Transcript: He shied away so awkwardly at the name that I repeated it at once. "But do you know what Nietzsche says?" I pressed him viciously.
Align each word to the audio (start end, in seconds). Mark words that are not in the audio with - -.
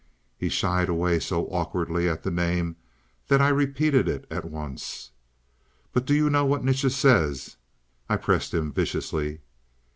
He 0.35 0.49
shied 0.49 0.89
away 0.89 1.19
so 1.19 1.45
awkwardly 1.49 2.09
at 2.09 2.23
the 2.23 2.31
name 2.31 2.75
that 3.27 3.39
I 3.39 3.49
repeated 3.49 4.07
it 4.07 4.25
at 4.31 4.45
once. 4.45 5.11
"But 5.93 6.07
do 6.07 6.15
you 6.15 6.27
know 6.27 6.43
what 6.43 6.63
Nietzsche 6.63 6.89
says?" 6.89 7.57
I 8.09 8.17
pressed 8.17 8.51
him 8.51 8.71
viciously. 8.71 9.41